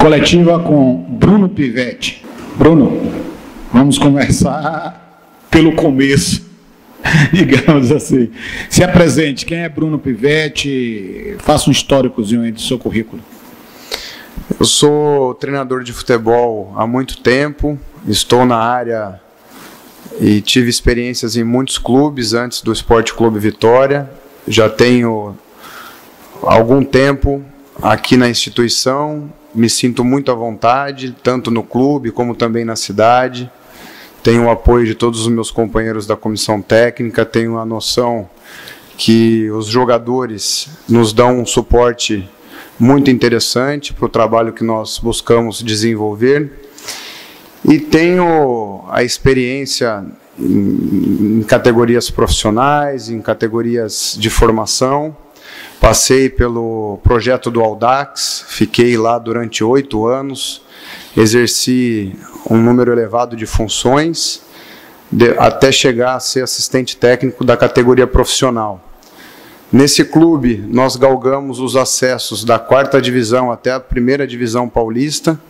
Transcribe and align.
Coletiva 0.00 0.58
com 0.58 0.96
Bruno 1.10 1.46
Pivetti. 1.46 2.24
Bruno, 2.56 3.12
vamos 3.70 3.98
conversar 3.98 5.28
pelo 5.50 5.74
começo, 5.74 6.50
digamos 7.30 7.92
assim. 7.92 8.30
Se 8.70 8.82
apresente, 8.82 9.44
quem 9.44 9.58
é 9.58 9.68
Bruno 9.68 9.98
Pivetti? 9.98 11.36
Faça 11.40 11.68
um 11.68 11.70
históricozinho 11.70 12.40
aí 12.40 12.50
do 12.50 12.62
seu 12.62 12.78
currículo. 12.78 13.22
Eu 14.58 14.64
sou 14.64 15.34
treinador 15.34 15.84
de 15.84 15.92
futebol 15.92 16.72
há 16.78 16.86
muito 16.86 17.18
tempo, 17.18 17.78
estou 18.08 18.46
na 18.46 18.56
área 18.56 19.20
e 20.20 20.42
tive 20.42 20.68
experiências 20.68 21.34
em 21.34 21.42
muitos 21.42 21.78
clubes 21.78 22.34
antes 22.34 22.60
do 22.60 22.70
Esporte 22.70 23.14
Clube 23.14 23.38
Vitória. 23.38 24.08
Já 24.46 24.68
tenho 24.68 25.34
algum 26.42 26.84
tempo 26.84 27.42
aqui 27.80 28.18
na 28.18 28.28
instituição, 28.28 29.32
me 29.54 29.70
sinto 29.70 30.04
muito 30.04 30.30
à 30.30 30.34
vontade, 30.34 31.16
tanto 31.22 31.50
no 31.50 31.62
clube 31.62 32.10
como 32.10 32.34
também 32.34 32.66
na 32.66 32.76
cidade. 32.76 33.50
Tenho 34.22 34.44
o 34.44 34.50
apoio 34.50 34.84
de 34.84 34.94
todos 34.94 35.22
os 35.22 35.28
meus 35.28 35.50
companheiros 35.50 36.06
da 36.06 36.14
comissão 36.14 36.60
técnica, 36.60 37.24
tenho 37.24 37.58
a 37.58 37.64
noção 37.64 38.28
que 38.98 39.50
os 39.50 39.66
jogadores 39.66 40.68
nos 40.86 41.14
dão 41.14 41.40
um 41.40 41.46
suporte 41.46 42.28
muito 42.78 43.10
interessante 43.10 43.94
para 43.94 44.04
o 44.04 44.08
trabalho 44.08 44.52
que 44.52 44.62
nós 44.62 44.98
buscamos 44.98 45.62
desenvolver. 45.62 46.69
E 47.64 47.78
tenho 47.78 48.84
a 48.88 49.02
experiência 49.02 50.04
em, 50.38 51.38
em 51.38 51.42
categorias 51.42 52.10
profissionais, 52.10 53.08
em 53.08 53.20
categorias 53.20 54.16
de 54.18 54.30
formação 54.30 55.16
Passei 55.80 56.28
pelo 56.28 56.98
projeto 57.02 57.50
do 57.50 57.62
Audax, 57.62 58.44
fiquei 58.48 58.98
lá 58.98 59.18
durante 59.18 59.64
oito 59.64 60.06
anos, 60.06 60.60
exerci 61.16 62.14
um 62.50 62.58
número 62.58 62.92
elevado 62.92 63.34
de 63.34 63.46
funções, 63.46 64.42
de, 65.10 65.30
até 65.38 65.72
chegar 65.72 66.16
a 66.16 66.20
ser 66.20 66.42
assistente 66.42 66.98
técnico 66.98 67.44
da 67.44 67.56
categoria 67.56 68.06
profissional. 68.06 68.78
Nesse 69.72 70.04
clube, 70.04 70.62
nós 70.68 70.96
galgamos 70.96 71.60
os 71.60 71.74
acessos 71.76 72.44
da 72.44 72.58
quarta 72.58 73.00
divisão 73.00 73.50
até 73.50 73.72
a 73.72 73.80
primeira 73.80 74.26
divisão 74.26 74.68
paulista. 74.68 75.40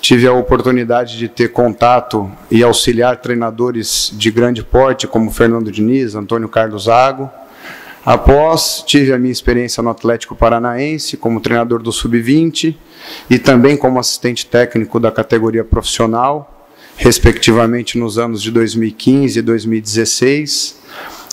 Tive 0.00 0.26
a 0.26 0.32
oportunidade 0.32 1.18
de 1.18 1.28
ter 1.28 1.52
contato 1.52 2.30
e 2.50 2.62
auxiliar 2.62 3.18
treinadores 3.18 4.10
de 4.14 4.30
grande 4.30 4.62
porte, 4.62 5.06
como 5.06 5.30
Fernando 5.30 5.70
Diniz, 5.70 6.14
Antônio 6.14 6.48
Carlos 6.48 6.84
Zago. 6.84 7.30
Após, 8.04 8.82
tive 8.86 9.12
a 9.12 9.18
minha 9.18 9.30
experiência 9.30 9.82
no 9.82 9.90
Atlético 9.90 10.34
Paranaense 10.34 11.18
como 11.18 11.38
treinador 11.38 11.82
do 11.82 11.92
Sub-20 11.92 12.74
e 13.28 13.38
também 13.38 13.76
como 13.76 13.98
assistente 13.98 14.46
técnico 14.46 14.98
da 14.98 15.12
categoria 15.12 15.62
profissional, 15.62 16.66
respectivamente 16.96 17.98
nos 17.98 18.18
anos 18.18 18.40
de 18.40 18.50
2015 18.50 19.38
e 19.38 19.42
2016. 19.42 20.80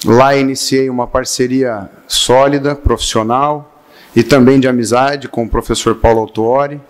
Lá 0.03 0.35
iniciei 0.35 0.89
uma 0.89 1.07
parceria 1.07 1.89
sólida, 2.05 2.75
profissional 2.75 3.81
e 4.13 4.21
também 4.23 4.59
de 4.59 4.67
amizade 4.67 5.29
com 5.29 5.45
o 5.45 5.49
professor 5.49 5.95
Paulo 5.95 6.19
Autuori, 6.19 6.81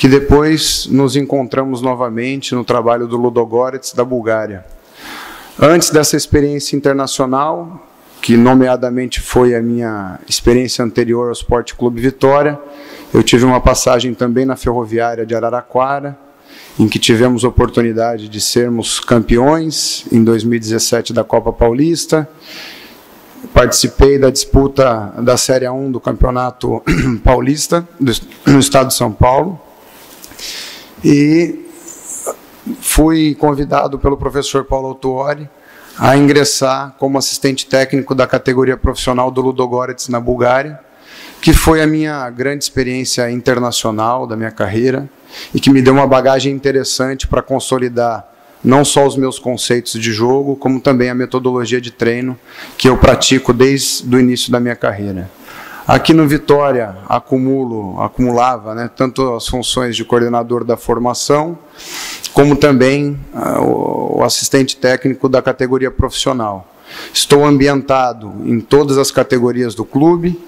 que 0.00 0.08
depois 0.08 0.86
nos 0.86 1.14
encontramos 1.14 1.82
novamente 1.82 2.54
no 2.54 2.64
trabalho 2.64 3.06
do 3.06 3.18
Ludogorets 3.18 3.92
da 3.92 4.02
Bulgária. 4.02 4.64
Antes 5.60 5.90
dessa 5.90 6.16
experiência 6.16 6.74
internacional, 6.74 7.86
que 8.22 8.34
nomeadamente 8.34 9.20
foi 9.20 9.54
a 9.54 9.60
minha 9.60 10.18
experiência 10.26 10.82
anterior 10.82 11.26
ao 11.26 11.32
Esporte 11.32 11.74
Clube 11.74 12.00
Vitória. 12.00 12.58
Eu 13.12 13.22
tive 13.22 13.44
uma 13.44 13.60
passagem 13.60 14.14
também 14.14 14.46
na 14.46 14.56
Ferroviária 14.56 15.26
de 15.26 15.34
Araraquara, 15.34 16.18
em 16.78 16.88
que 16.88 16.98
tivemos 16.98 17.44
oportunidade 17.44 18.26
de 18.26 18.40
sermos 18.40 19.00
campeões 19.00 20.06
em 20.10 20.24
2017 20.24 21.12
da 21.12 21.24
Copa 21.24 21.52
Paulista. 21.52 22.26
Participei 23.52 24.18
da 24.18 24.30
disputa 24.30 25.12
da 25.18 25.36
Série 25.36 25.68
1 25.68 25.92
do 25.92 26.00
Campeonato 26.00 26.82
Paulista 27.22 27.86
no 28.46 28.58
estado 28.58 28.88
de 28.88 28.94
São 28.94 29.12
Paulo. 29.12 29.60
E 31.04 31.66
fui 32.80 33.34
convidado 33.34 33.98
pelo 33.98 34.16
professor 34.16 34.64
Paulo 34.64 34.88
Autuori 34.88 35.48
a 35.98 36.16
ingressar 36.16 36.94
como 36.98 37.18
assistente 37.18 37.66
técnico 37.66 38.14
da 38.14 38.26
categoria 38.26 38.76
profissional 38.76 39.30
do 39.30 39.40
Ludogorets 39.40 40.08
na 40.08 40.20
Bulgária, 40.20 40.80
que 41.40 41.52
foi 41.52 41.82
a 41.82 41.86
minha 41.86 42.28
grande 42.30 42.64
experiência 42.64 43.30
internacional 43.30 44.26
da 44.26 44.36
minha 44.36 44.50
carreira 44.50 45.08
e 45.54 45.60
que 45.60 45.70
me 45.70 45.80
deu 45.80 45.94
uma 45.94 46.06
bagagem 46.06 46.52
interessante 46.52 47.26
para 47.26 47.42
consolidar 47.42 48.28
não 48.62 48.84
só 48.84 49.06
os 49.06 49.16
meus 49.16 49.38
conceitos 49.38 49.92
de 49.92 50.12
jogo, 50.12 50.54
como 50.54 50.80
também 50.80 51.08
a 51.08 51.14
metodologia 51.14 51.80
de 51.80 51.90
treino 51.90 52.38
que 52.76 52.88
eu 52.88 52.96
pratico 52.98 53.54
desde 53.54 54.14
o 54.14 54.20
início 54.20 54.52
da 54.52 54.60
minha 54.60 54.76
carreira. 54.76 55.30
Aqui 55.86 56.12
no 56.12 56.26
Vitória, 56.28 56.96
acumulo, 57.08 58.00
acumulava 58.00 58.74
né, 58.74 58.90
tanto 58.94 59.34
as 59.34 59.46
funções 59.46 59.96
de 59.96 60.04
coordenador 60.04 60.62
da 60.64 60.76
formação, 60.76 61.58
como 62.32 62.54
também 62.54 63.18
uh, 63.34 64.18
o 64.18 64.24
assistente 64.24 64.76
técnico 64.76 65.28
da 65.28 65.42
categoria 65.42 65.90
profissional. 65.90 66.66
Estou 67.12 67.44
ambientado 67.44 68.32
em 68.44 68.60
todas 68.60 68.98
as 68.98 69.10
categorias 69.10 69.74
do 69.74 69.84
clube. 69.84 70.38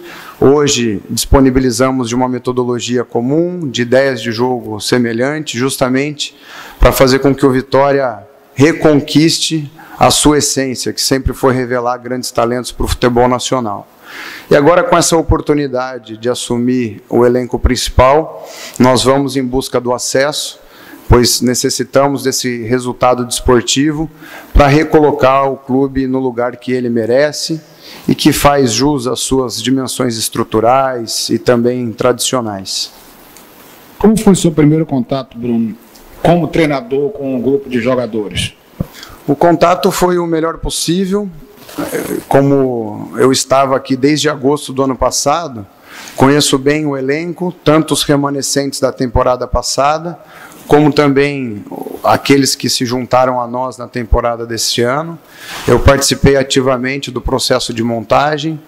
Hoje 0.41 1.01
disponibilizamos 1.09 2.09
de 2.09 2.15
uma 2.15 2.29
metodologia 2.29 3.05
comum, 3.05 3.69
de 3.69 3.83
ideias 3.83 4.21
de 4.21 4.33
jogo 4.33 4.81
semelhante, 4.81 5.57
justamente 5.57 6.37
para 6.79 6.93
fazer 6.93 7.21
com 7.21 7.35
que 7.35 7.47
o 7.47 7.51
Vitória 7.51 8.27
reconquiste 8.55 9.71
a 9.99 10.11
sua 10.11 10.39
essência, 10.39 10.93
que 10.93 11.01
sempre 11.01 11.33
foi 11.33 11.55
revelar 11.55 11.97
grandes 11.99 12.31
talentos 12.31 12.73
para 12.73 12.85
o 12.85 12.89
futebol 12.89 13.29
nacional. 13.29 13.87
E 14.51 14.57
agora, 14.57 14.83
com 14.83 14.97
essa 14.97 15.17
oportunidade 15.17 16.17
de 16.17 16.29
assumir 16.29 17.03
o 17.09 17.25
elenco 17.25 17.59
principal, 17.59 18.47
nós 18.79 19.05
vamos 19.05 19.37
em 19.37 19.45
busca 19.45 19.81
do 19.81 19.93
acesso, 19.93 20.59
pois 21.09 21.41
necessitamos 21.41 22.23
desse 22.23 22.63
resultado 22.65 23.25
desportivo 23.25 24.11
para 24.53 24.67
recolocar 24.67 25.51
o 25.51 25.57
clube 25.57 26.07
no 26.07 26.19
lugar 26.19 26.57
que 26.57 26.73
ele 26.73 26.89
merece 26.89 27.61
e 28.09 28.15
que 28.15 28.33
faz 28.33 28.73
jus 28.73 29.07
às 29.07 29.21
suas 29.21 29.63
dimensões 29.63 30.17
estruturais 30.17 31.29
e 31.31 31.39
também 31.39 31.93
tradicionais. 31.93 32.93
Como 33.99 34.19
foi 34.19 34.33
o 34.33 34.37
seu 34.37 34.51
primeiro 34.51 34.85
contato, 34.85 35.39
Bruno, 35.39 35.77
como 36.23 36.49
treinador 36.49 37.11
com 37.11 37.35
um 37.35 37.41
grupo 37.41 37.69
de 37.69 37.81
jogadores? 37.81 38.55
O 39.27 39.35
contato 39.37 39.91
foi 39.91 40.19
o 40.19 40.27
melhor 40.27 40.59
possível 40.59 41.29
como 42.29 43.13
eu 43.17 43.33
estava 43.33 43.77
aqui 43.77 43.97
desde 43.97 44.29
agosto 44.29 44.73
do 44.73 44.83
ano 44.83 44.97
passado, 44.97 45.67
conheço 46.17 46.59
bem 46.59 46.87
o 46.87 46.97
elenco, 46.97 47.53
tanto 47.65 47.95
os 47.95 48.03
remanescentes 48.03 48.81
da 48.81 48.93
temporada 48.93 49.47
passada, 49.47 50.19
como 50.67 50.93
também 50.93 51.65
aqueles 52.03 52.55
que 52.55 52.69
se 52.69 52.85
juntaram 52.85 53.41
a 53.41 53.47
nós 53.47 53.77
na 53.77 53.89
temporada 53.89 54.47
deste 54.47 54.83
ano. 54.83 55.19
Eu 55.67 55.81
participei 55.81 56.37
ativamente 56.37 57.11
do 57.11 57.21
processo 57.21 57.73
de 57.73 57.83
montagem, 57.83 58.61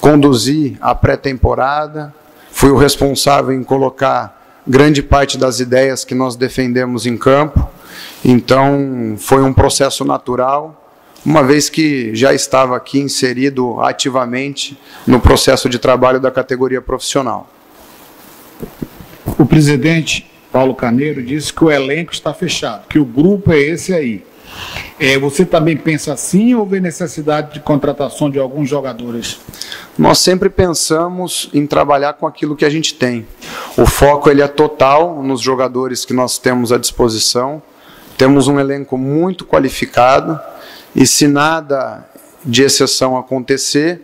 conduzi 0.00 0.76
a 0.80 0.94
pré-temporada, 0.94 2.14
fui 2.50 2.70
o 2.70 2.76
responsável 2.76 3.52
em 3.52 3.62
colocar 3.62 4.37
grande 4.68 5.02
parte 5.02 5.38
das 5.38 5.60
ideias 5.60 6.04
que 6.04 6.14
nós 6.14 6.36
defendemos 6.36 7.06
em 7.06 7.16
campo. 7.16 7.68
Então, 8.24 9.16
foi 9.18 9.42
um 9.42 9.52
processo 9.52 10.04
natural 10.04 10.84
uma 11.24 11.42
vez 11.42 11.68
que 11.68 12.14
já 12.14 12.32
estava 12.32 12.76
aqui 12.76 12.98
inserido 12.98 13.80
ativamente 13.80 14.78
no 15.06 15.20
processo 15.20 15.68
de 15.68 15.78
trabalho 15.78 16.20
da 16.20 16.30
categoria 16.30 16.80
profissional. 16.80 17.50
O 19.38 19.44
presidente 19.44 20.30
Paulo 20.52 20.74
Caneiro 20.74 21.22
disse 21.22 21.52
que 21.52 21.64
o 21.64 21.70
elenco 21.70 22.12
está 22.12 22.32
fechado, 22.32 22.86
que 22.88 22.98
o 22.98 23.04
grupo 23.04 23.52
é 23.52 23.58
esse 23.58 23.92
aí. 23.92 24.24
É, 24.98 25.18
você 25.18 25.44
também 25.44 25.76
pensa 25.76 26.12
assim 26.12 26.54
ou 26.54 26.66
vê 26.66 26.80
necessidade 26.80 27.54
de 27.54 27.60
contratação 27.60 28.30
de 28.30 28.38
alguns 28.38 28.68
jogadores? 28.68 29.38
Nós 29.96 30.18
sempre 30.18 30.48
pensamos 30.48 31.50
em 31.52 31.66
trabalhar 31.66 32.14
com 32.14 32.26
aquilo 32.26 32.56
que 32.56 32.64
a 32.64 32.70
gente 32.70 32.94
tem. 32.94 33.26
O 33.78 33.86
foco 33.86 34.28
ele 34.28 34.42
é 34.42 34.48
total 34.48 35.22
nos 35.22 35.40
jogadores 35.40 36.04
que 36.04 36.12
nós 36.12 36.36
temos 36.36 36.72
à 36.72 36.78
disposição. 36.78 37.62
Temos 38.16 38.48
um 38.48 38.58
elenco 38.58 38.98
muito 38.98 39.44
qualificado 39.44 40.36
e 40.96 41.06
se 41.06 41.28
nada 41.28 42.04
de 42.44 42.64
exceção 42.64 43.16
acontecer, 43.16 44.00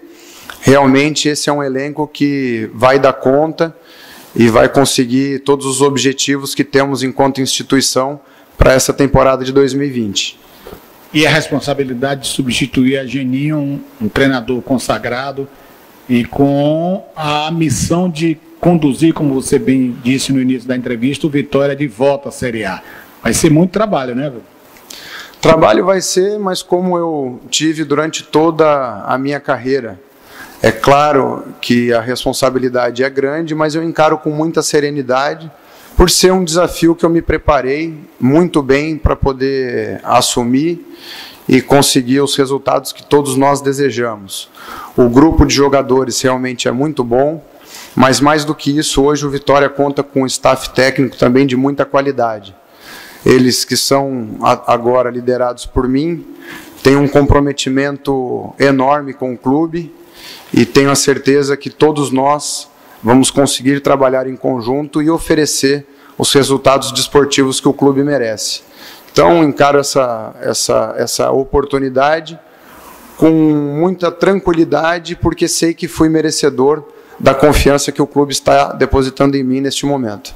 realmente 0.60 1.28
esse 1.28 1.50
é 1.50 1.52
um 1.52 1.60
elenco 1.60 2.06
que 2.06 2.70
vai 2.72 3.00
dar 3.00 3.14
conta 3.14 3.76
e 4.36 4.48
vai 4.48 4.68
conseguir 4.68 5.40
todos 5.40 5.66
os 5.66 5.80
objetivos 5.82 6.54
que 6.54 6.62
temos 6.62 7.02
enquanto 7.02 7.40
instituição 7.40 8.20
para 8.56 8.74
essa 8.74 8.92
temporada 8.92 9.44
de 9.44 9.50
2020. 9.50 10.38
e 11.12 11.26
a 11.26 11.30
responsabilidade 11.30 12.22
de 12.22 12.26
substituir 12.28 12.96
a 12.96 13.06
Geninho, 13.06 13.58
um, 13.58 13.80
um 14.02 14.08
treinador 14.08 14.62
consagrado 14.62 15.48
e 16.08 16.24
com 16.24 17.04
a 17.16 17.50
missão 17.50 18.08
de 18.08 18.38
conduzir, 18.64 19.12
como 19.12 19.34
você 19.34 19.58
bem 19.58 19.94
disse 20.02 20.32
no 20.32 20.40
início 20.40 20.66
da 20.66 20.74
entrevista, 20.74 21.26
o 21.26 21.30
Vitória 21.30 21.76
de 21.76 21.86
volta 21.86 22.30
à 22.30 22.32
Série 22.32 22.64
A. 22.64 22.82
Vai 23.22 23.34
ser 23.34 23.50
muito 23.50 23.72
trabalho, 23.72 24.14
né? 24.14 24.32
Trabalho 25.38 25.84
vai 25.84 26.00
ser, 26.00 26.38
mas 26.38 26.62
como 26.62 26.96
eu 26.96 27.40
tive 27.50 27.84
durante 27.84 28.22
toda 28.22 29.02
a 29.04 29.18
minha 29.18 29.38
carreira. 29.38 30.00
É 30.62 30.72
claro 30.72 31.44
que 31.60 31.92
a 31.92 32.00
responsabilidade 32.00 33.04
é 33.04 33.10
grande, 33.10 33.54
mas 33.54 33.74
eu 33.74 33.82
encaro 33.82 34.16
com 34.16 34.30
muita 34.30 34.62
serenidade 34.62 35.52
por 35.94 36.08
ser 36.08 36.32
um 36.32 36.42
desafio 36.42 36.94
que 36.94 37.04
eu 37.04 37.10
me 37.10 37.20
preparei 37.20 37.94
muito 38.18 38.62
bem 38.62 38.96
para 38.96 39.14
poder 39.14 40.00
assumir 40.02 40.82
e 41.46 41.60
conseguir 41.60 42.22
os 42.22 42.34
resultados 42.34 42.94
que 42.94 43.04
todos 43.04 43.36
nós 43.36 43.60
desejamos. 43.60 44.48
O 44.96 45.06
grupo 45.10 45.44
de 45.44 45.54
jogadores 45.54 46.18
realmente 46.22 46.66
é 46.66 46.72
muito 46.72 47.04
bom, 47.04 47.44
mas 47.94 48.20
mais 48.20 48.44
do 48.44 48.54
que 48.54 48.76
isso, 48.76 49.02
hoje 49.02 49.26
o 49.26 49.30
Vitória 49.30 49.68
conta 49.68 50.02
com 50.02 50.22
um 50.22 50.26
staff 50.26 50.70
técnico 50.70 51.16
também 51.16 51.46
de 51.46 51.56
muita 51.56 51.84
qualidade. 51.84 52.54
Eles 53.24 53.64
que 53.64 53.76
são 53.76 54.36
agora 54.66 55.10
liderados 55.10 55.64
por 55.64 55.88
mim 55.88 56.26
têm 56.82 56.96
um 56.96 57.08
comprometimento 57.08 58.52
enorme 58.58 59.14
com 59.14 59.32
o 59.32 59.38
clube 59.38 59.94
e 60.52 60.66
tenho 60.66 60.90
a 60.90 60.94
certeza 60.94 61.56
que 61.56 61.70
todos 61.70 62.10
nós 62.10 62.68
vamos 63.02 63.30
conseguir 63.30 63.80
trabalhar 63.80 64.26
em 64.26 64.36
conjunto 64.36 65.00
e 65.00 65.08
oferecer 65.08 65.86
os 66.18 66.32
resultados 66.32 66.92
desportivos 66.92 67.60
que 67.60 67.68
o 67.68 67.72
clube 67.72 68.02
merece. 68.02 68.62
Então, 69.12 69.44
encaro 69.44 69.78
essa, 69.78 70.34
essa, 70.40 70.94
essa 70.98 71.30
oportunidade 71.30 72.38
com 73.16 73.30
muita 73.30 74.10
tranquilidade, 74.10 75.14
porque 75.16 75.46
sei 75.46 75.72
que 75.72 75.86
fui 75.86 76.08
merecedor 76.08 76.82
da 77.24 77.34
confiança 77.34 77.90
que 77.90 78.02
o 78.02 78.06
clube 78.06 78.34
está 78.34 78.74
depositando 78.74 79.34
em 79.34 79.42
mim 79.42 79.58
neste 79.58 79.86
momento. 79.86 80.34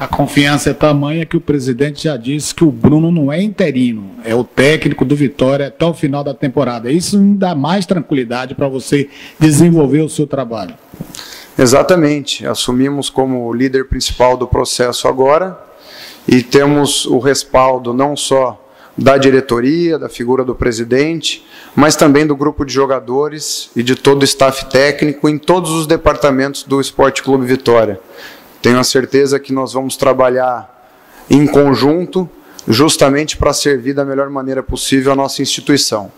A 0.00 0.08
confiança 0.08 0.70
é 0.70 0.72
tamanha 0.72 1.26
que 1.26 1.36
o 1.36 1.40
presidente 1.42 2.04
já 2.04 2.16
disse 2.16 2.54
que 2.54 2.64
o 2.64 2.72
Bruno 2.72 3.12
não 3.12 3.30
é 3.30 3.42
interino, 3.42 4.12
é 4.24 4.34
o 4.34 4.42
técnico 4.42 5.04
do 5.04 5.14
Vitória 5.14 5.66
até 5.66 5.84
o 5.84 5.92
final 5.92 6.24
da 6.24 6.32
temporada. 6.32 6.90
Isso 6.90 7.18
dá 7.36 7.54
mais 7.54 7.84
tranquilidade 7.84 8.54
para 8.54 8.66
você 8.66 9.10
desenvolver 9.38 10.00
o 10.00 10.08
seu 10.08 10.26
trabalho. 10.26 10.74
Exatamente. 11.58 12.46
Assumimos 12.46 13.10
como 13.10 13.52
líder 13.52 13.86
principal 13.86 14.34
do 14.34 14.46
processo 14.46 15.08
agora 15.08 15.62
e 16.26 16.42
temos 16.42 17.04
o 17.04 17.18
respaldo 17.18 17.92
não 17.92 18.16
só 18.16 18.61
da 18.96 19.16
diretoria, 19.16 19.98
da 19.98 20.08
figura 20.08 20.44
do 20.44 20.54
presidente, 20.54 21.44
mas 21.74 21.96
também 21.96 22.26
do 22.26 22.36
grupo 22.36 22.64
de 22.64 22.72
jogadores 22.72 23.70
e 23.74 23.82
de 23.82 23.96
todo 23.96 24.22
o 24.22 24.24
staff 24.24 24.66
técnico 24.66 25.28
em 25.28 25.38
todos 25.38 25.70
os 25.70 25.86
departamentos 25.86 26.62
do 26.62 26.80
Esporte 26.80 27.22
Clube 27.22 27.46
Vitória. 27.46 27.98
Tenho 28.60 28.78
a 28.78 28.84
certeza 28.84 29.40
que 29.40 29.52
nós 29.52 29.72
vamos 29.72 29.96
trabalhar 29.96 30.70
em 31.30 31.46
conjunto, 31.46 32.28
justamente 32.68 33.36
para 33.36 33.52
servir 33.52 33.94
da 33.94 34.04
melhor 34.04 34.28
maneira 34.28 34.62
possível 34.62 35.12
a 35.12 35.16
nossa 35.16 35.42
instituição. 35.42 36.12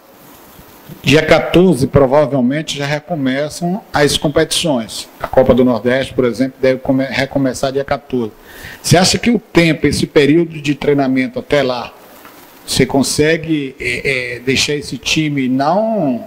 Dia 1.03 1.25
14, 1.25 1.87
provavelmente, 1.87 2.77
já 2.77 2.85
recomeçam 2.85 3.83
as 3.93 4.19
competições. 4.19 5.09
A 5.19 5.27
Copa 5.27 5.55
do 5.55 5.65
Nordeste, 5.65 6.13
por 6.13 6.25
exemplo, 6.25 6.55
deve 6.61 6.81
recomeçar 7.09 7.73
dia 7.73 7.85
14. 7.85 8.33
Você 8.83 8.97
acha 8.97 9.19
que 9.19 9.31
o 9.31 9.39
tempo, 9.39 9.87
esse 9.87 10.07
período 10.07 10.61
de 10.61 10.75
treinamento 10.75 11.39
até 11.39 11.63
lá, 11.63 11.93
você 12.67 12.87
consegue 12.87 13.75
é, 13.79 14.37
é, 14.37 14.39
deixar 14.41 14.75
esse 14.75 14.97
time 14.97 15.49
não 15.49 16.27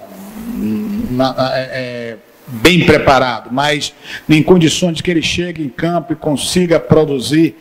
na, 1.09 1.35
é, 1.53 1.69
é, 1.71 2.17
bem 2.47 2.85
preparado, 2.85 3.49
mas 3.51 3.93
em 4.29 4.41
condições 4.43 5.01
que 5.01 5.09
ele 5.09 5.21
chegue 5.21 5.63
em 5.63 5.69
campo 5.69 6.13
e 6.13 6.15
consiga 6.15 6.79
produzir? 6.79 7.55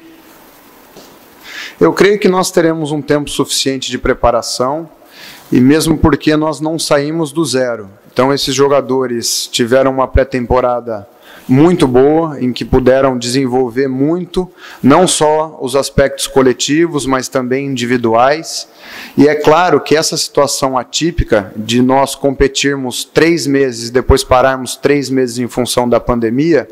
Eu 1.81 1.93
creio 1.93 2.19
que 2.19 2.28
nós 2.28 2.50
teremos 2.50 2.93
um 2.93 3.02
tempo 3.02 3.28
suficiente 3.28 3.90
de 3.90 3.99
preparação 3.99 4.88
e 5.50 5.61
mesmo 5.61 5.99
porque 5.99 6.37
nós 6.37 6.61
não 6.61 6.78
saímos 6.78 7.32
do 7.32 7.44
zero. 7.44 7.90
Então, 8.12 8.32
esses 8.32 8.55
jogadores 8.55 9.46
tiveram 9.52 9.93
uma 9.93 10.08
pré-temporada 10.08 11.06
muito 11.48 11.87
boa, 11.87 12.40
em 12.40 12.52
que 12.52 12.64
puderam 12.64 13.16
desenvolver 13.16 13.88
muito, 13.88 14.50
não 14.82 15.06
só 15.06 15.58
os 15.60 15.76
aspectos 15.76 16.26
coletivos, 16.26 17.06
mas 17.06 17.28
também 17.28 17.66
individuais. 17.66 18.69
E 19.16 19.28
é 19.28 19.34
claro 19.34 19.81
que 19.81 19.96
essa 19.96 20.16
situação 20.16 20.76
atípica 20.76 21.52
de 21.56 21.81
nós 21.81 22.14
competirmos 22.14 23.04
três 23.04 23.46
meses 23.46 23.90
depois 23.90 24.25
pararmos 24.25 24.76
três 24.76 25.08
meses 25.08 25.38
em 25.38 25.46
função 25.46 25.88
da 25.88 26.00
pandemia, 26.00 26.69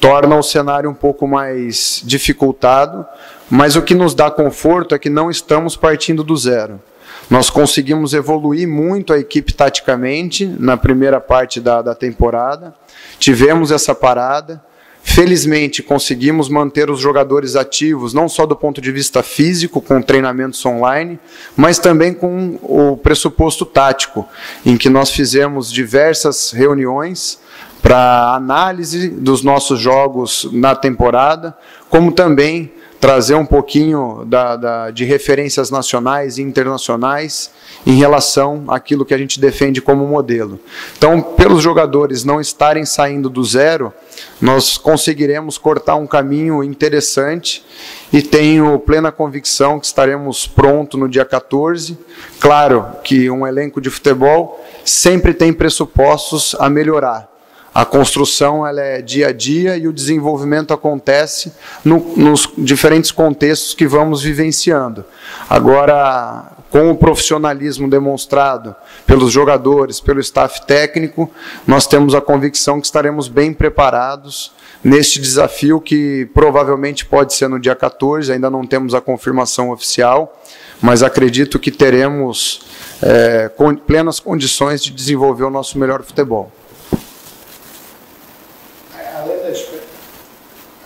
torna 0.00 0.36
o 0.36 0.42
cenário 0.42 0.88
um 0.88 0.94
pouco 0.94 1.26
mais 1.26 2.00
dificultado, 2.04 3.04
mas 3.50 3.76
o 3.76 3.82
que 3.82 3.94
nos 3.94 4.14
dá 4.14 4.30
conforto 4.30 4.94
é 4.94 4.98
que 4.98 5.10
não 5.10 5.30
estamos 5.30 5.76
partindo 5.76 6.24
do 6.24 6.36
zero. 6.36 6.80
Nós 7.28 7.50
conseguimos 7.50 8.14
evoluir 8.14 8.68
muito 8.68 9.12
a 9.12 9.18
equipe 9.18 9.52
taticamente 9.52 10.46
na 10.46 10.76
primeira 10.76 11.20
parte 11.20 11.60
da, 11.60 11.82
da 11.82 11.94
temporada. 11.94 12.74
Tivemos 13.18 13.70
essa 13.70 13.94
parada. 13.94 14.62
Felizmente, 15.02 15.84
conseguimos 15.84 16.48
manter 16.48 16.90
os 16.90 16.98
jogadores 16.98 17.54
ativos, 17.54 18.12
não 18.12 18.28
só 18.28 18.44
do 18.44 18.56
ponto 18.56 18.80
de 18.80 18.90
vista 18.90 19.22
físico, 19.22 19.80
com 19.80 20.02
treinamentos 20.02 20.64
online, 20.66 21.18
mas 21.56 21.78
também 21.78 22.12
com 22.12 22.58
o 22.60 22.96
pressuposto 22.96 23.64
tático, 23.64 24.28
em 24.64 24.76
que 24.76 24.90
nós 24.90 25.10
fizemos 25.10 25.70
diversas 25.70 26.50
reuniões 26.50 27.38
para 27.80 28.34
análise 28.34 29.08
dos 29.08 29.44
nossos 29.44 29.78
jogos 29.78 30.48
na 30.52 30.74
temporada, 30.74 31.56
como 31.88 32.10
também 32.10 32.72
trazer 33.00 33.34
um 33.34 33.46
pouquinho 33.46 34.24
da, 34.26 34.56
da, 34.56 34.90
de 34.90 35.04
referências 35.04 35.70
nacionais 35.70 36.38
e 36.38 36.42
internacionais 36.42 37.50
em 37.86 37.94
relação 37.94 38.64
àquilo 38.68 39.04
que 39.04 39.14
a 39.14 39.18
gente 39.18 39.38
defende 39.38 39.80
como 39.80 40.06
modelo. 40.06 40.58
Então, 40.96 41.20
pelos 41.20 41.62
jogadores 41.62 42.24
não 42.24 42.40
estarem 42.40 42.84
saindo 42.84 43.28
do 43.28 43.44
zero, 43.44 43.92
nós 44.40 44.78
conseguiremos 44.78 45.58
cortar 45.58 45.96
um 45.96 46.06
caminho 46.06 46.64
interessante 46.64 47.64
e 48.12 48.22
tenho 48.22 48.78
plena 48.78 49.12
convicção 49.12 49.78
que 49.78 49.86
estaremos 49.86 50.46
prontos 50.46 50.98
no 50.98 51.08
dia 51.08 51.24
14. 51.24 51.98
Claro 52.40 52.86
que 53.04 53.30
um 53.30 53.46
elenco 53.46 53.80
de 53.80 53.90
futebol 53.90 54.64
sempre 54.84 55.34
tem 55.34 55.52
pressupostos 55.52 56.56
a 56.58 56.68
melhorar 56.70 57.35
a 57.76 57.84
construção 57.84 58.66
ela 58.66 58.80
é 58.80 59.02
dia 59.02 59.28
a 59.28 59.32
dia 59.32 59.76
e 59.76 59.86
o 59.86 59.92
desenvolvimento 59.92 60.72
acontece 60.72 61.52
no, 61.84 62.16
nos 62.16 62.48
diferentes 62.56 63.10
contextos 63.10 63.74
que 63.74 63.86
vamos 63.86 64.22
vivenciando. 64.22 65.04
Agora, 65.46 66.52
com 66.70 66.90
o 66.90 66.96
profissionalismo 66.96 67.86
demonstrado 67.90 68.74
pelos 69.06 69.30
jogadores, 69.30 70.00
pelo 70.00 70.20
staff 70.20 70.66
técnico, 70.66 71.30
nós 71.66 71.86
temos 71.86 72.14
a 72.14 72.20
convicção 72.22 72.80
que 72.80 72.86
estaremos 72.86 73.28
bem 73.28 73.52
preparados 73.52 74.52
neste 74.82 75.20
desafio 75.20 75.78
que 75.78 76.26
provavelmente 76.32 77.04
pode 77.04 77.34
ser 77.34 77.46
no 77.46 77.60
dia 77.60 77.74
14, 77.74 78.32
ainda 78.32 78.48
não 78.48 78.66
temos 78.66 78.94
a 78.94 79.02
confirmação 79.02 79.70
oficial, 79.70 80.42
mas 80.80 81.02
acredito 81.02 81.58
que 81.58 81.70
teremos 81.70 82.62
é, 83.02 83.50
plenas 83.86 84.18
condições 84.18 84.82
de 84.82 84.90
desenvolver 84.92 85.44
o 85.44 85.50
nosso 85.50 85.78
melhor 85.78 86.02
futebol. 86.02 86.50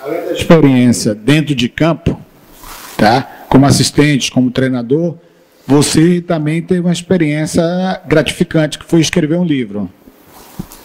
além 0.02 0.24
da 0.24 0.32
experiência 0.50 1.14
dentro 1.14 1.54
de 1.54 1.68
campo, 1.68 2.20
tá? 2.96 3.44
como 3.48 3.66
assistente, 3.66 4.30
como 4.32 4.50
treinador, 4.50 5.16
você 5.66 6.20
também 6.20 6.60
teve 6.60 6.80
uma 6.80 6.92
experiência 6.92 7.62
gratificante, 8.06 8.78
que 8.78 8.84
foi 8.84 9.00
escrever 9.00 9.38
um 9.38 9.44
livro. 9.44 9.88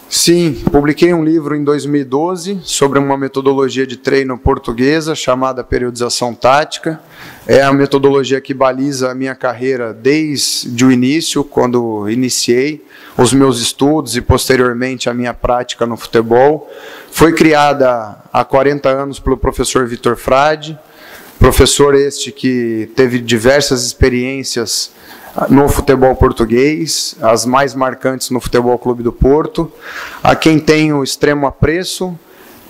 Sim, 0.08 0.54
publiquei 0.72 1.14
um 1.16 1.26
livro 1.26 1.56
em 1.56 1.64
2012 1.64 2.60
sobre 2.64 3.00
uma 3.00 3.18
metodologia 3.18 3.88
de 3.88 3.98
treino 3.98 4.38
portuguesa 4.38 5.16
chamada 5.16 5.64
periodização 5.64 6.34
tática. 6.34 7.02
É 7.48 7.64
a 7.64 7.74
metodologia 7.74 8.40
que 8.40 8.54
baliza 8.54 9.12
a 9.12 9.16
minha 9.16 9.34
carreira 9.34 9.94
desde 9.94 10.86
o 10.86 10.92
início, 10.92 11.44
quando 11.44 12.08
iniciei 12.08 12.86
os 13.18 13.34
meus 13.34 13.60
estudos 13.60 14.16
e 14.16 14.22
posteriormente 14.22 15.10
a 15.10 15.14
minha 15.14 15.34
prática 15.34 15.88
no 15.88 15.98
futebol. 15.98 16.72
Foi 17.12 17.34
criada 17.34 18.16
há 18.32 18.46
40 18.46 18.88
anos 18.88 19.20
pelo 19.20 19.38
professor 19.38 19.88
Vitor 19.88 20.16
Frade, 20.16 20.78
professor 21.40 21.96
este 21.96 22.32
que 22.32 22.90
teve 22.96 23.20
diversas 23.20 23.84
experiências 23.84 24.92
no 25.50 25.68
futebol 25.68 26.16
português, 26.16 27.16
as 27.22 27.46
mais 27.46 27.74
marcantes 27.74 28.30
no 28.30 28.40
Futebol 28.40 28.78
Clube 28.78 29.04
do 29.04 29.12
Porto, 29.12 29.72
a 30.24 30.36
quem 30.36 30.60
tenho 30.60 31.04
extremo 31.04 31.46
apreço 31.48 32.18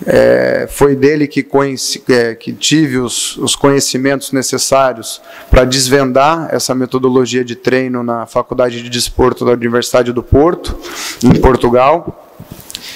É, 0.04 0.66
foi 0.68 0.94
dele 0.94 1.26
que, 1.26 1.42
conheci, 1.42 2.02
é, 2.10 2.34
que 2.34 2.52
tive 2.52 2.98
os, 2.98 3.38
os 3.38 3.56
conhecimentos 3.56 4.30
necessários 4.30 5.22
para 5.48 5.64
desvendar 5.64 6.48
essa 6.50 6.74
metodologia 6.74 7.42
de 7.42 7.56
treino 7.56 8.02
na 8.02 8.26
Faculdade 8.26 8.82
de 8.82 8.90
Desporto 8.90 9.42
da 9.42 9.52
Universidade 9.52 10.12
do 10.12 10.22
Porto, 10.22 10.76
em 11.24 11.40
Portugal. 11.40 12.28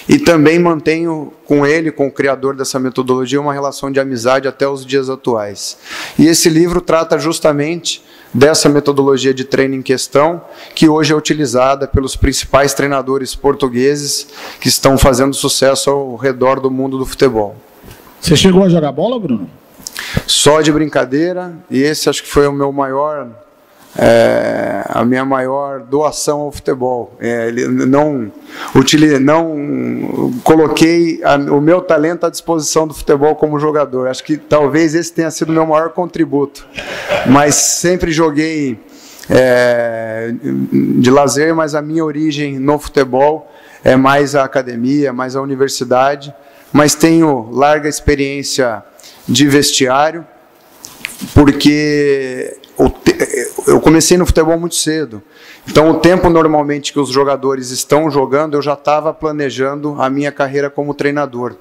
E 0.07 0.19
também 0.19 0.59
mantenho 0.59 1.33
com 1.47 1.67
ele, 1.67 1.91
com 1.91 2.07
o 2.07 2.12
criador 2.12 2.55
dessa 2.55 2.79
metodologia, 2.79 3.41
uma 3.41 3.55
relação 3.55 3.91
de 3.91 3.99
amizade 3.99 4.47
até 4.47 4.69
os 4.69 4.85
dias 4.85 5.09
atuais. 5.09 5.79
E 6.19 6.27
esse 6.27 6.50
livro 6.50 6.83
trata 6.83 7.19
justamente 7.19 8.05
dessa 8.33 8.69
metodologia 8.69 9.35
de 9.35 9.45
treino 9.45 9.75
em 9.75 9.83
questão, 9.83 10.43
que 10.75 10.89
hoje 10.89 11.13
é 11.13 11.17
utilizada 11.17 11.87
pelos 11.87 12.17
principais 12.17 12.73
treinadores 12.75 13.35
portugueses 13.35 14.29
que 14.61 14.69
estão 14.69 14.97
fazendo 14.97 15.35
sucesso 15.35 15.91
ao 15.91 16.17
redor 16.17 16.61
do 16.61 16.71
mundo 16.71 16.99
do 16.99 17.07
futebol. 17.07 17.57
Você 18.21 18.37
chegou 18.37 18.65
a 18.65 18.69
jogar 18.69 18.93
bola, 18.93 19.19
Bruno? 19.19 19.49
Só 20.27 20.61
de 20.61 20.73
brincadeira, 20.73 21.55
e 21.71 21.83
esse 21.83 22.09
acho 22.09 22.23
que 22.23 22.29
foi 22.29 22.47
o 22.47 22.53
meu 22.53 22.73
maior 22.73 23.29
é, 23.97 24.85
a 24.88 25.04
minha 25.04 25.25
maior 25.25 25.80
doação 25.80 26.40
ao 26.40 26.52
futebol. 26.52 27.12
É, 27.18 27.50
não, 27.52 28.30
utilize, 28.75 29.18
não 29.18 30.32
coloquei 30.44 31.20
a, 31.25 31.37
o 31.37 31.61
meu 31.61 31.80
talento 31.80 32.25
à 32.25 32.30
disposição 32.30 32.87
do 32.87 32.94
futebol 32.94 33.35
como 33.35 33.59
jogador. 33.59 34.09
Acho 34.09 34.23
que 34.23 34.37
talvez 34.37 34.94
esse 34.94 35.12
tenha 35.12 35.30
sido 35.30 35.50
o 35.50 35.52
meu 35.52 35.66
maior 35.66 35.90
contributo. 35.90 36.66
Mas 37.26 37.54
sempre 37.54 38.12
joguei 38.12 38.78
é, 39.28 40.32
de 40.42 41.11
lazer, 41.11 41.54
mas 41.54 41.75
a 41.75 41.82
minha 41.82 42.04
origem 42.04 42.59
no 42.59 42.78
futebol 42.78 43.50
é 43.82 43.97
mais 43.97 44.35
a 44.35 44.44
academia, 44.44 45.12
mais 45.12 45.35
a 45.35 45.42
universidade. 45.42 46.35
Mas 46.73 46.94
tenho 46.94 47.49
larga 47.50 47.88
experiência 47.88 48.85
de 49.28 49.49
vestiário, 49.49 50.25
porque 51.35 52.56
comecei 53.90 54.16
no 54.16 54.25
futebol 54.25 54.56
muito 54.56 54.76
cedo. 54.76 55.20
Então, 55.68 55.90
o 55.90 55.94
tempo 55.94 56.30
normalmente 56.30 56.92
que 56.92 57.00
os 57.00 57.09
jogadores 57.09 57.70
estão 57.70 58.09
jogando, 58.09 58.54
eu 58.54 58.62
já 58.62 58.75
estava 58.75 59.12
planejando 59.12 59.97
a 59.99 60.09
minha 60.09 60.30
carreira 60.30 60.70
como 60.70 60.94
treinador. 60.94 61.56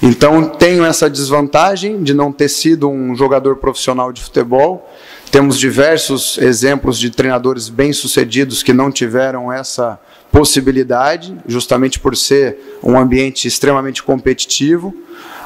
Então, 0.00 0.44
tenho 0.44 0.84
essa 0.84 1.10
desvantagem 1.10 2.00
de 2.00 2.14
não 2.14 2.30
ter 2.30 2.48
sido 2.48 2.88
um 2.88 3.16
jogador 3.16 3.56
profissional 3.56 4.12
de 4.12 4.22
futebol. 4.22 4.88
Temos 5.32 5.58
diversos 5.58 6.38
exemplos 6.38 7.00
de 7.00 7.10
treinadores 7.10 7.68
bem-sucedidos 7.68 8.62
que 8.62 8.72
não 8.72 8.92
tiveram 8.92 9.52
essa 9.52 9.98
possibilidade, 10.30 11.36
justamente 11.48 11.98
por 11.98 12.16
ser 12.16 12.78
um 12.80 12.96
ambiente 12.96 13.48
extremamente 13.48 14.04
competitivo. 14.04 14.94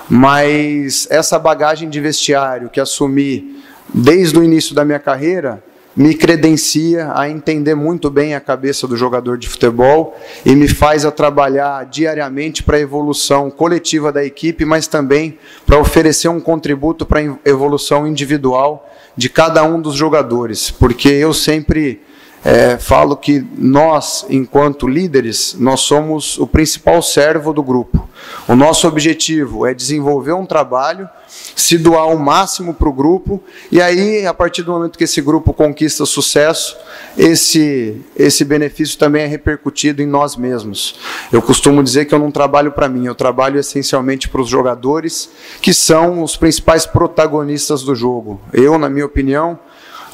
Mas 0.07 1.09
essa 1.11 1.39
bagagem 1.39 1.89
de 1.89 1.99
vestiário 1.99 2.69
que 2.69 2.79
assumi 2.79 3.57
desde 3.95 4.39
o 4.39 4.45
início 4.45 4.75
da 4.75 4.85
minha 4.85 4.99
carreira, 4.99 5.65
me 5.97 6.15
credencia 6.15 7.11
a 7.15 7.29
entender 7.31 7.75
muito 7.75 8.11
bem 8.11 8.35
a 8.35 8.41
cabeça 8.41 8.87
do 8.87 8.97
jogador 8.97 9.39
de 9.39 9.49
futebol 9.49 10.15
e 10.45 10.55
me 10.55 10.69
faz 10.69 11.07
a 11.07 11.11
trabalhar 11.11 11.87
diariamente 11.87 12.63
para 12.63 12.77
a 12.77 12.81
evolução 12.81 13.51
coletiva 13.51 14.13
da 14.13 14.23
equipe, 14.23 14.67
mas 14.67 14.87
também 14.87 15.39
para 15.65 15.79
oferecer 15.79 16.29
um 16.29 16.41
contributo 16.41 17.07
para 17.07 17.21
a 17.21 17.39
evolução 17.45 18.07
individual 18.07 18.87
de 19.17 19.31
cada 19.31 19.65
um 19.65 19.81
dos 19.81 19.95
jogadores, 19.95 20.71
porque 20.71 21.09
eu 21.09 21.33
sempre 21.33 22.03
é, 22.45 22.77
falo 22.77 23.17
que 23.17 23.45
nós, 23.57 24.27
enquanto 24.29 24.87
líderes, 24.87 25.57
nós 25.59 25.81
somos 25.81 26.39
o 26.39 26.47
principal 26.47 27.01
servo 27.01 27.55
do 27.55 27.63
grupo. 27.63 28.06
O 28.49 28.55
nosso 28.55 28.87
objetivo 28.87 29.67
é 29.67 29.75
desenvolver 29.75 30.33
um 30.33 30.47
trabalho 30.47 31.09
se 31.55 31.77
doar 31.77 32.09
o 32.09 32.19
máximo 32.19 32.73
para 32.73 32.89
o 32.89 32.93
grupo, 32.93 33.43
e 33.73 33.81
aí, 33.81 34.27
a 34.27 34.33
partir 34.35 34.63
do 34.63 34.73
momento 34.73 34.97
que 34.97 35.05
esse 35.05 35.21
grupo 35.21 35.53
conquista 35.53 36.07
sucesso, 36.07 36.77
esse, 37.17 38.01
esse 38.17 38.45
benefício 38.45 38.99
também 38.99 39.23
é 39.23 39.27
repercutido 39.27 40.03
em 40.03 40.07
nós 40.07 40.37
mesmos. 40.37 40.97
Eu 41.33 41.43
costumo 41.43 41.83
dizer 41.83 42.05
que 42.05 42.15
eu 42.15 42.19
não 42.19 42.31
trabalho 42.31 42.73
para 42.73 42.89
mim, 42.89 43.07
eu 43.07 43.15
trabalho 43.15 43.59
essencialmente 43.59 44.29
para 44.29 44.41
os 44.41 44.49
jogadores, 44.49 45.29
que 45.61 45.75
são 45.75 46.23
os 46.23 46.37
principais 46.37 46.87
protagonistas 46.87 47.83
do 47.83 47.95
jogo. 47.95 48.41
Eu, 48.53 48.79
na 48.79 48.89
minha 48.89 49.07
opinião, 49.07 49.59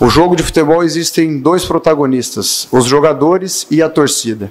o 0.00 0.08
jogo 0.08 0.34
de 0.34 0.42
futebol 0.42 0.82
existem 0.82 1.38
dois 1.38 1.64
protagonistas, 1.64 2.66
os 2.72 2.86
jogadores 2.86 3.66
e 3.70 3.82
a 3.82 3.88
torcida. 3.88 4.50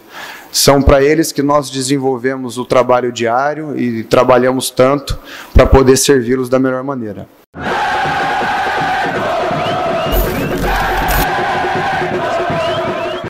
São 0.51 0.81
para 0.81 1.03
eles 1.03 1.31
que 1.31 1.41
nós 1.41 1.69
desenvolvemos 1.69 2.57
o 2.57 2.65
trabalho 2.65 3.11
diário 3.11 3.77
e 3.77 4.03
trabalhamos 4.03 4.69
tanto 4.69 5.17
para 5.53 5.65
poder 5.65 5.97
servi-los 5.97 6.49
da 6.49 6.59
melhor 6.59 6.83
maneira. 6.83 7.27